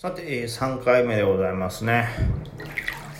[0.00, 2.08] さて、えー、3回目でございますね。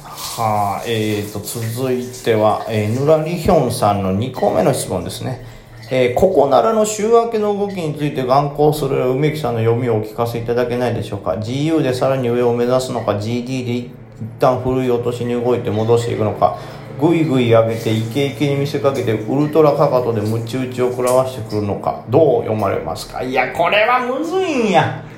[0.03, 5.45] はあ、えーと、続いては、えー、ヌラリヒョンさんの2個目の質問ですね。
[5.91, 11.33] えー、ここならの週明けの動きについて眼光する梅木さんの読みをお聞かせいただけないでしょうか。
[11.33, 13.91] GU でさらに上を目指すのか、GD で一
[14.39, 16.57] 旦古い落としに動いて戻していくのか、
[16.99, 23.23] ぐいぐい上げてイケイケに見せかけてウルトラかかとでムチ打ちを食らわしてくるのか、どう読まれますか？
[23.23, 25.10] いや、これはむずいんや。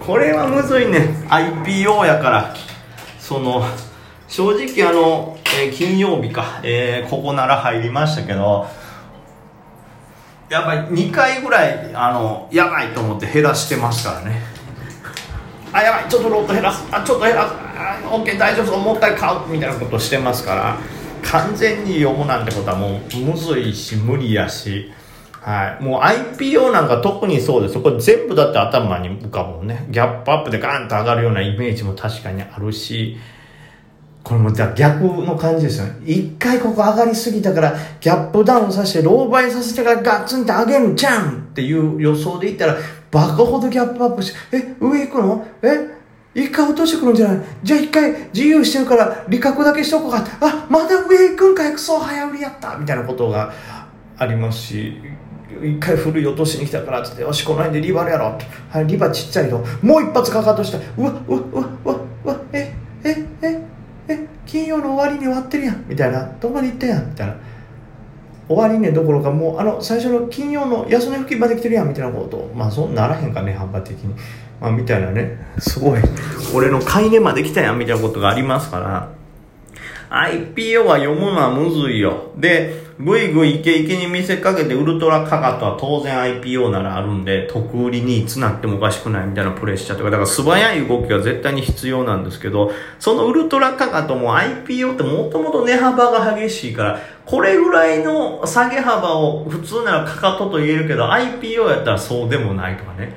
[0.00, 1.26] これはむずいね。
[1.28, 2.54] IPO やから。
[3.18, 3.62] その
[4.26, 8.66] 正直あの、えー、金曜日か、えー、ここなら入りましたけど。
[10.48, 14.40] やっぱり2回ぐらいあのやばいと思って減らしてますからね。
[15.72, 16.08] あやばい。
[16.08, 16.86] ちょっとロット減らす。
[16.90, 17.54] あちょっと減らす。
[17.54, 18.80] あ OK 大丈夫そう。
[18.80, 19.46] もう一回買う。
[19.48, 20.78] みたいなことしてますから。
[21.22, 24.90] 完全に読むなんてことはもうむずいし無理やし。
[25.48, 25.82] はい。
[25.82, 27.80] もう IPO なんか特にそうです。
[27.80, 29.86] これ全部だって頭に浮かぶもんね。
[29.88, 33.16] ギャップアップでガンと上がるようなイメージも確かにあるし、
[34.22, 35.94] これも逆の感じですよね。
[36.04, 42.76] 一回ここ上がりすぎたから、ギャップダウンさせて、ローバイさせてからガッツンって上げるじゃんっていう予想でいったら、
[43.10, 45.46] バカほどギャップアップして、え、上行くの？
[45.62, 45.96] え？
[46.34, 47.38] 一回落としてくるんじゃない？
[47.62, 50.22] じゃあ一回自由してるから利確だけしとこうか。
[50.42, 53.50] あ、まだ上行くんかいクソ早売りやったみたいなことが
[54.18, 55.00] ありますし、
[55.62, 58.38] 一回古い落としに来たからっつってよしこの辺でリバーやろ。
[58.70, 59.64] はいリバーちっちゃいの。
[59.82, 62.74] もう一発かかとしたうわうわうわうわうわえ
[63.04, 63.60] ええ
[64.08, 65.84] え金曜の終わりに終わってるやん。
[65.88, 66.30] みたいな。
[66.40, 67.10] どこまで行ったやん。
[67.10, 67.36] みたいな。
[68.48, 71.88] 終わりねどころかもうあの最初の金曜の安値付近まで来てるやん。
[71.88, 72.50] みたいなこと。
[72.54, 74.14] まあそうならへんかね反発的に。
[74.60, 75.38] まあみたいなね。
[75.58, 76.00] すごい。
[76.54, 79.18] 俺の買い値まで来たやんみたいなことがありますから。
[80.10, 82.32] IPO は読むのはむずいよ。
[82.38, 103.12] で、ぐいぐいイケイケに見せかけてウルトラカガトは当然 IPO ならあるんで、得売りにいつなってもおかしくないみたいなプレッシャーとか、だから素早い動きは絶対に必要なんですけど、そのウルトラカガトも IPO ってもともと値幅が激しいから、これぐらいの下げ幅を普通ならかかとと言えるけど、IPO やったらそうでもないとかね。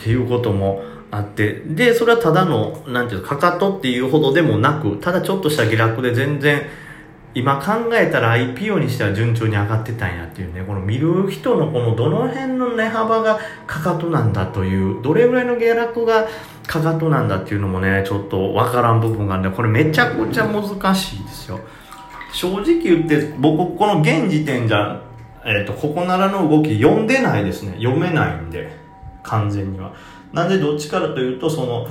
[0.00, 6.62] っていうことも、あって、で、それはただの、なんていうかかかとっていうほどでもなく、ただちょっとした下落で全然、
[7.34, 16.28] 今考えたら IPO にしては順調に上がってたんやっていうね、この見る人のこのどの辺の値幅がかかとなんだという、どれぐらいの下落が
[16.66, 21.60] かかとなんだっていうのもね、ちょっとわからん部分があるんで、これめちゃくちゃ難しいですよ。
[22.32, 25.02] 正直言って、僕この現時点じゃ、
[25.44, 27.72] えっ、ー、と、ここならの動き読んでないですね。
[27.78, 28.76] 読めないんで、
[29.24, 29.92] 完全には。
[30.34, 31.86] なんでどっちからというとその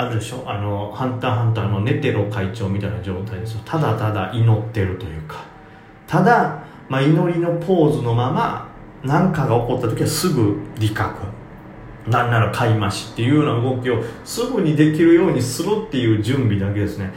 [0.00, 0.42] あるでしょ？
[0.46, 3.60] あのハンターハンターのネテロ会長みたいな状態ですよ。
[3.66, 5.44] ただただ祈ってるというか。
[6.06, 8.68] ただ、まあ、祈りのポーズのまま
[9.04, 11.26] 何かが起こった時はすぐ理覚
[12.08, 17.12] なんなら買い増しっていうような動きをすぐにできるようにするっていう準備だけですね。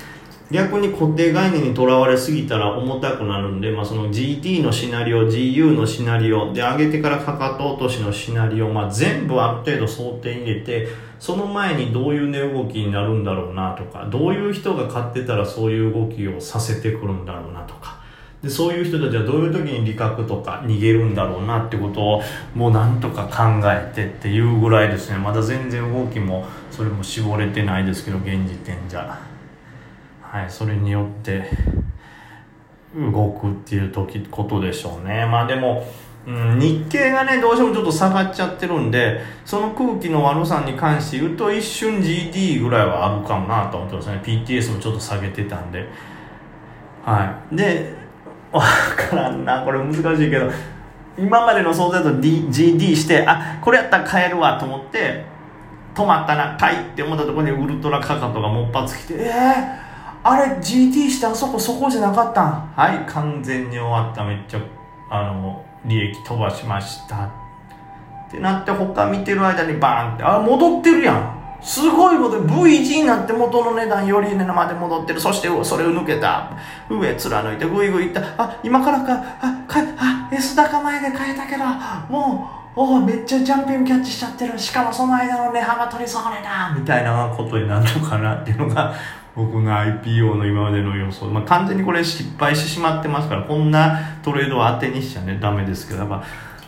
[0.53, 18.03] 逆に固定概念にとらわれすぎたら重たくなるんで、まあ、その GT のシナリオ GU のシナリオで上げてからかかと落としのシナリオ、まあ、全部ある程度想定に入れてその前にどういう値動きになるんだろうなとかどういう人が買ってたらそういう動きをさせてくるんだろうなとか
[18.43, 22.21] でそういう人たちはどういう時に利確とか逃げるんだろうなってことを
[22.53, 29.32] もうなんとか考えてっていうぐらいですねまだ全然動きもそれも絞れてないですけど現時点じゃ。
[30.33, 31.47] はい、それによって
[32.95, 35.27] 動くっていう時ことでしょうね。
[35.27, 35.85] まあでも、
[36.25, 44.21] うん、日経がねどうしてもちょっと下がっちゃってるんでその空気の悪さに関して言うと一瞬 GD ぐらいはあるかもなと思ってますね。
[44.25, 45.87] PTS もちょっと下げてたんで。
[47.05, 47.55] はい。
[47.55, 47.93] で
[48.51, 48.63] わ
[49.11, 49.61] からんな。
[49.63, 50.49] これ難しいけど
[51.15, 55.25] 今までの想像だと、D、GD してあこれやったら買えるわと思って
[55.93, 59.31] 止まったな買いって思ったところにウルトラカカトがもっぱつきてえ
[59.77, 59.82] えー
[60.23, 62.73] あれ GT してあそこそこじゃなかったん？
[62.75, 64.23] はい完全に終わった。
[64.23, 64.59] めっちゃ
[65.09, 67.25] あの利益飛ばしました。
[67.25, 67.29] っ
[68.31, 71.59] てなって他見てる間にバーンってあ戻ってるやん。
[71.61, 72.41] すごいこと。
[72.41, 75.21] V 字になって元の値段より値まで戻ってる。
[75.21, 76.51] そしてそれを抜けた。
[76.89, 78.21] 上貫いてグイグイいった。
[78.37, 79.13] あ今からか。
[79.39, 81.63] あかあ S 高前で買えたけど。
[82.09, 84.57] もうおおめっちゃジャンピングキャッチしちゃってる。
[84.57, 88.93] しかもその間の値幅取り損ねだみたいなことになるのかなっていうのが
[89.35, 95.99] 僕の IPO の今までの予想、まあ、完全にこれ失敗してしまってますからこんなトレードを当てにしちゃねダメですけど。
[96.01, 96.23] やっぱ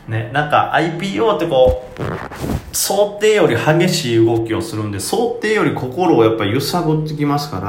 [0.07, 7.59] ねなんか IPO ってこう想定より激しい動きをするんで想定より心をやっぱ揺さぶってきますか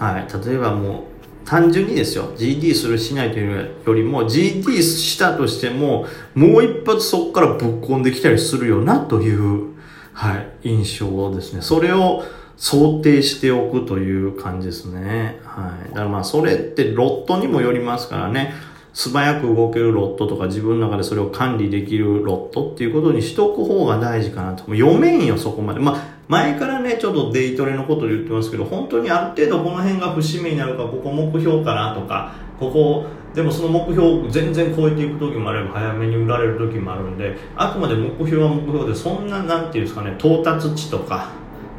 [0.00, 1.09] ら、はい、例えばもう
[1.50, 9.70] 単純にですよ GD するしないというよりも GD したとしてももう一発そこからぶっ込んできたりするよなという
[10.12, 11.62] はい、印象をですね。
[11.62, 12.22] それを
[12.56, 15.40] 想定しておくという感じですね。
[15.44, 15.88] はい。
[15.88, 18.52] だからまあそれってロットにもよりますからね。
[18.92, 24.68] 素早く動けるロットとか自分の中でそれを管理できるロットっていうことにしとく方が大事かなと。
[24.68, 25.80] も読めんよ、そこまで。
[25.80, 33.04] まあ、前からね、ちょっとデイトレのこと言ってますけど、本当にある程度この辺が節目になるか、ここ目標かなとか、ここ、
[33.34, 41.30] でもその目標を全然超えていく時もあれば早めに売られる時もあるんで、あくまで目標は目標で、そんな、なんていうんですかね、到達値とか、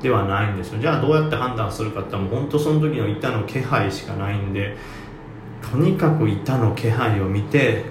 [0.01, 0.79] ではないんですよ。
[0.81, 4.75] じゃあどうやって判断するかってもう本当その時の板の気配しかないんで
[5.61, 7.85] とにかく板の気配を見て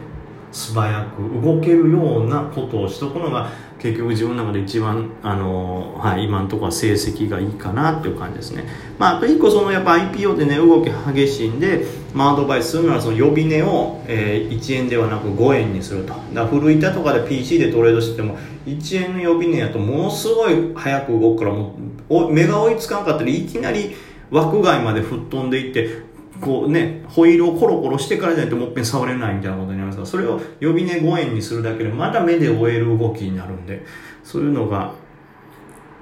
[0.52, 3.48] 素早く動けるようなことをしとくのが
[3.80, 8.64] 結局自分の中で一番、あのはい、今のところは成績がいいかなっていう感じですね。
[8.98, 16.14] まあ、あと一個そのやっぱ IPO でね、動き激しいんで、まあ、アドバイスするのはその呼び値を、えー、1円ではなく5円にすると。
[16.34, 18.36] だ古板とかで PC でトレードしてても、
[18.66, 21.74] 1円の呼び値やとものすごい早く動くからも
[22.10, 23.96] う、目が追いつかんかったらいきなり
[24.30, 26.09] 枠外まで吹っ飛んでいって、
[26.40, 33.82] こうね、ホイールをコロコロしてからじゃないともっぺん触れないみたいなことになりますが、それを呼び値5円にするだけで、まだ目で終える動きになるんで、
[34.25, 34.94] そういうのが、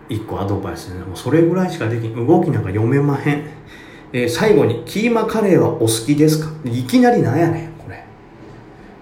[0.09, 2.27] 一個アドバイスで、ね、もうそれぐらいしかできん。
[2.27, 3.43] 動きなんか読めまへん。
[4.13, 6.51] えー、最後に、キーマカレーはお好きですか？
[6.65, 8.05] いきなりなんやねん、これ。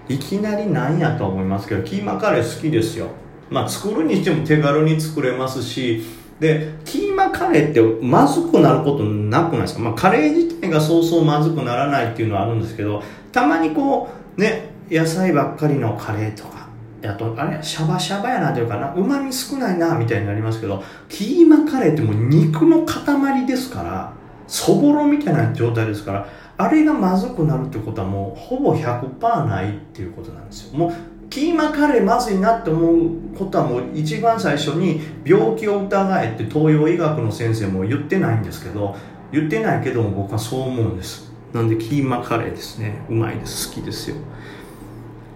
[0.08, 3.06] いきなりなんやと思いますけど、キーマカレー好きですよ。
[3.50, 6.02] まあ、作るにしても手軽に作れますし、
[6.40, 9.80] で、キーマカレーってまずくなることなくないですか？
[9.82, 13.02] まあ、カレー自体がそうそうまずくならないっていうのはあるんですけど、
[13.32, 16.68] たまにこう、ね、野菜ばっかりのカレーとか、
[17.04, 24.12] あと、あれ、シャバシャバやなというかな、旨味少ないな、みたいになりますけど、キーマカレーってもう肉の塊ですから、
[24.46, 26.28] そぼろみたいな状態ですから、
[26.58, 30.78] あれがまずくなるってことはもうほぼ100%ないっていうことなんですよ。
[30.78, 30.92] もう
[31.28, 38.96] キーマカレーまずいなって思うことはもう一番最初に病気を疑えって東洋医学の先生も言ってないんですけど
[39.36, 41.32] 言ってないけども僕はそう思うんです。
[41.52, 43.04] なんでキーマカレーですね。
[43.08, 43.68] うまいです。
[43.68, 44.16] 好きですよ。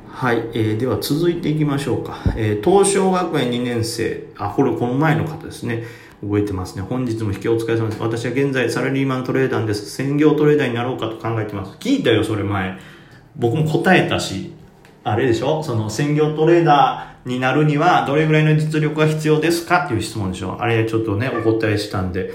[0.08, 4.26] はい、えー、では続いていきましょうか、えー、東証学園2年生。
[4.36, 5.84] あこれこの前の方ですね。
[6.22, 6.82] 覚えてますね。
[6.82, 8.02] 本日も引きお疲れ様です。
[8.02, 9.90] 私は現在サラリーマントレーダーです。
[9.90, 11.78] 専業トレーダーになろうかと考えてます。
[11.78, 12.78] 聞いたよ、それ前。
[13.36, 14.52] 僕も答えたし、
[15.02, 15.62] あれでしょ？
[15.62, 19.86] その専業トレーダーになるにはどれぐらいの実力が必要ですか？
[19.86, 20.60] っていう質問でしょ。
[20.60, 22.34] あれちょっとね、お答えしたんで、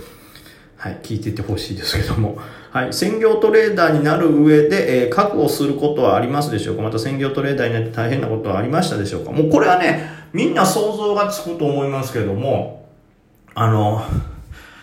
[0.85, 2.37] はい、聞いててほしいですけども。
[2.69, 6.83] はい、専業トレーダーになる上で、えー、確保することはありますでしょうか？
[6.83, 9.31] また専業トレーダーになって大変なことはありましたでしょうか？
[9.31, 12.87] もうこれはね、みんな想像がつくと思いますけども、
[13.55, 14.03] あの、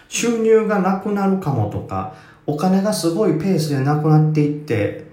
[0.08, 2.14] 収入がなくなるかもとか、
[2.46, 5.04] お金がすごいペースでなくなっていって、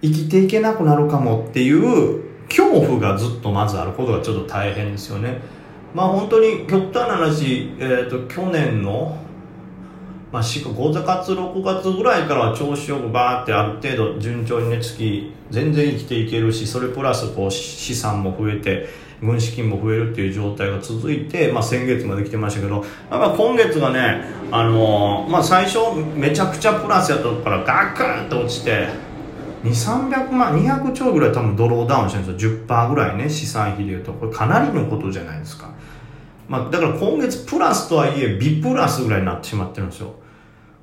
[0.00, 5.40] 生きていけなくなるかもっていう恐怖がずっとまずあることがちょっと大変ですよね。
[5.92, 9.26] まあ本当に極端な話、えっ、ー、と、去年の、
[10.30, 18.88] まあ、5月、6月ぐらいからは調子よくバーってある程度順調にね、月全然生きていけるし、それプラスこう資産も増えて、
[19.20, 24.22] 軍資金も増えるっていう状態が続いて、まあ、先月まで来てましたけど、やっぱ今月がね、
[24.52, 25.78] あのー、まあ、最初
[26.14, 28.88] めちゃくちゃプラスやったからガクンと落ちて、
[29.64, 32.52] 2300万200兆ぐらい多分ドローダウンしてるんですよ。
[32.66, 34.12] 10%ぐらいね資産比でいうと。
[34.12, 35.70] これかなりのことじゃないですか、
[36.48, 40.14] まあ、だから今月プラスとはいえビプラスぐらいになってしまってるんですよ。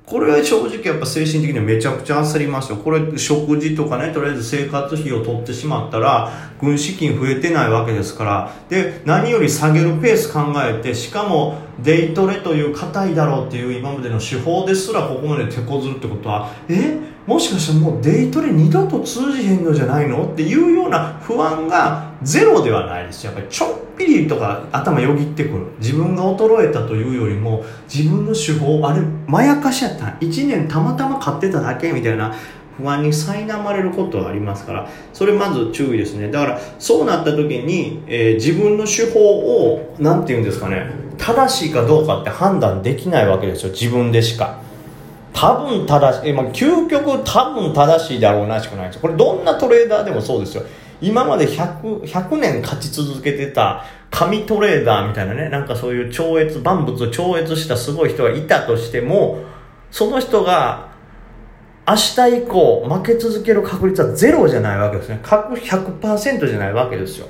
[0.06, 2.76] これは正直やっぱ精神的にめちゃくちゃ焦りますよ。
[2.76, 16.96] これ食事とかね、とりあえず生活費を取ってしまったら、軍資金増えてないわけですから、で、何より下げるペース考えて、しかもデイトレという硬いだろうっていう今までの手法ですらここまで手こずるってことは、え？
[17.26, 20.24] もしかしてもうデイトレ二度と通じへんのじゃないの？
[20.24, 23.24] っていうような不安がゼロではないです。
[23.24, 25.66] やっぱりちょっぴりとか頭よぎってくる。
[25.78, 32.34] 自分が衰えたというよりも自分の手法あれまやかしやった1年たまたま買ってただけみたいな
[32.76, 36.30] 不安に苛まれることはありますからそれまず注意ですね。
[36.30, 40.90] だからそうなった時に、えー、自分の手法を何て言うんですかね。
[41.18, 43.72] 正しいかどうかって判断できないわけですよ。
[43.72, 44.60] 自分でしか。
[45.32, 49.00] 多分正しい、まあ、究極多分正しいだろうなしかないです。
[49.00, 50.62] これどんなトレーダーでもそうですよ。
[51.00, 59.44] 今まで 100, 100年勝ち続けてた神トレーダーみたいなねなんかそういう超越万物を超越したすごい人がいたとしても
[59.90, 60.94] その人が
[61.88, 65.20] 明日以降負け続ける確率はゼロじゃないわけですね。
[65.22, 67.28] 100%じゃないわけですよ。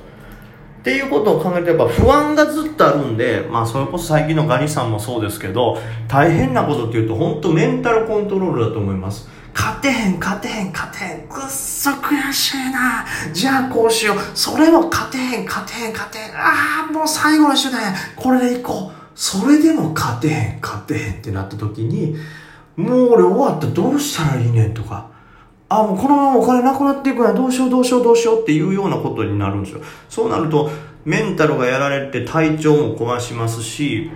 [0.86, 5.76] っていうことを考えるとやっぱ不安がずっとあるんで、まあそれこそ最近のガニさんもそうですけど、
[6.06, 9.28] 大変なことっていうと本当メンタルコントロールだと思います。
[9.52, 11.28] 勝てへん勝てへん勝てへん。
[11.28, 13.04] くっそ悔しいな。
[13.32, 14.18] じゃあこうしよう。
[14.32, 16.36] それも勝てへん勝てへん勝てへん。
[16.36, 17.92] ああもう最後の手段や。
[18.14, 19.10] これでいこう。
[19.16, 22.16] それでも勝てへん勝てへんってなった時に
[22.76, 23.66] もう俺終わった。
[23.66, 25.15] どうしたらいいねんとか。
[25.68, 29.80] あ、もうこのままお金なくなっていくやどうしようどうしようどうしようっていうようなことになるんですよ。
[30.08, 30.70] そうなると、
[31.04, 34.10] メンタルがやられて体調も壊しますし、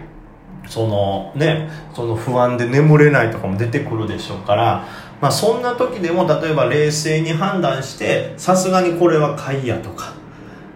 [0.68, 4.86] そのね、その不安で眠れないとかも出てくるでしょうから、
[5.20, 10.14] まあそんな時でも例えば冷静に判断して、さすがにこれは買いやとか、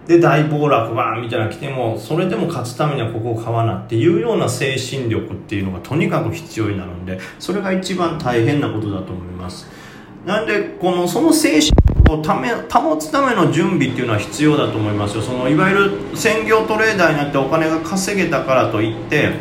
[0.07, 9.67] で大暴落バーみたいな来てもそれでも勝つためにはここを買わなっていうような精神力っていうのがとにかく必要になるんでそれが一番大変なことだと思います
[10.25, 11.71] なんでこのその精神
[12.09, 15.21] をため保つための準備っていうのは必要だと思いますよ。
[15.21, 19.33] そのいわゆる専業トレーダーになってお金が稼げたからといって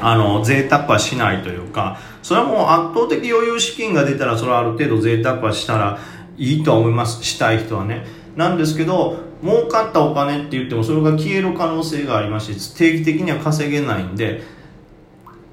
[0.00, 5.98] あの贅沢はしないというかそれはもう圧倒的余裕資金が出たらそれはある程度贅沢はしたら
[6.36, 7.24] いいと思います。
[7.24, 8.04] したい人はね。
[8.36, 14.42] なんですけど儲かったお金って言ってもそれが消える可能性がありますし定期的には稼げないんで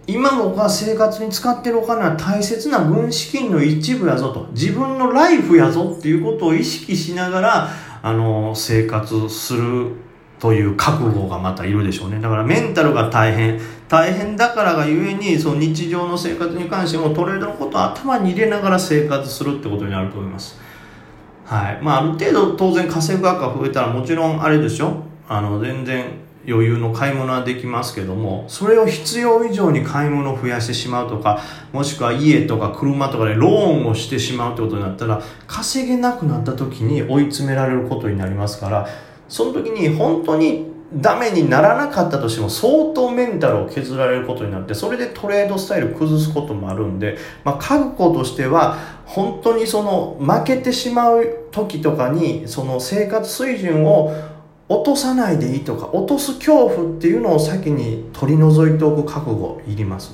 [0.07, 4.47] 今僕が生活に使ってるお金は大切な軍資金の一部やぞと。
[4.51, 7.69] 自分のライフやぞっていうことを意識しながら
[8.03, 9.93] あの生活する
[10.39, 12.19] という覚悟がまたいるでしょうね。
[12.19, 13.59] だからメンタルが大変。
[13.87, 20.59] 大変だからがゆえにその日常の生活に関してもトレードのことを頭に入れながら生活するってことになると思います。
[21.45, 21.79] はい。
[21.81, 25.03] まあある程度当然稼ぐ額が増えたらもちろんあれでしょ。
[25.27, 33.51] あの全然余裕の買い物はできますけどもそれを必要以上に買い物を増やしてしまうとかもしくは家とか車とかでロー
[33.83, 38.87] ンをしてしまうってことになったら稼げなくなった時に追い詰められることになりますから
[39.27, 54.34] その時に本当にダメにならなかったとしても相当メンタルを削られることになってそれでトレードスタイル崩すこともあるんで、まあ、覚悟としては本当にその負けてしまう時とかにその生活水準を
[54.67, 60.13] 落とさないでいいとか落とす恐怖っていうのを先に取り除いておく覚悟いりますね。